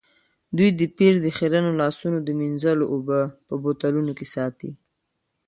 دوی 0.57 0.69
د 0.79 0.81
پیر 0.97 1.13
د 1.21 1.27
خیرنو 1.37 1.71
لاسونو 1.81 2.17
د 2.23 2.29
مینځلو 2.39 2.85
اوبه 2.93 3.19
په 3.47 3.53
بوتلونو 3.63 4.11
کې 4.17 4.27
ساتي. 4.35 4.71